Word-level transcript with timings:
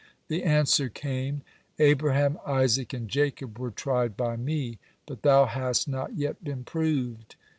The 0.29 0.43
answer 0.43 0.89
came: 0.89 1.43
"Abraham, 1.77 2.39
Isaac, 2.43 2.91
and 2.91 3.07
Jacob 3.07 3.59
were 3.59 3.69
tried 3.69 4.17
by 4.17 4.35
me, 4.35 4.79
but 5.05 5.21
thou 5.21 5.45
hast 5.45 5.87
not 5.87 6.15
yet 6.17 6.43
been 6.43 6.63
proved." 6.63 7.35